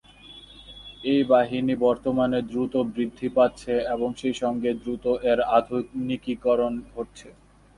[1.03, 7.29] এই বাহিনী বর্তমানে দ্রুত বৃদ্ধি পাচ্ছে এবং সেই সঙ্গে দ্রুত এর আধুনিকীকরণ ঘটছে।